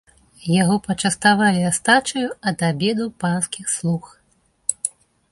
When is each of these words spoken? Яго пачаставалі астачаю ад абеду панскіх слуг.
Яго 0.61 0.75
пачаставалі 0.85 1.59
астачаю 1.71 2.27
ад 2.51 2.63
абеду 2.69 3.05
панскіх 3.25 3.65
слуг. 3.75 4.09